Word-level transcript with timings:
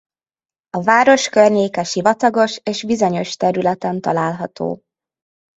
A 0.69 0.81
város 0.83 1.29
környéke 1.29 1.83
sivatagos 1.83 2.57
és 2.63 2.81
vizenyős 2.81 3.35
területen 3.35 4.01
található. 4.01 4.83